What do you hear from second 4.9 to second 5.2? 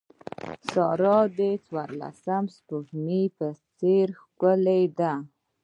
ده.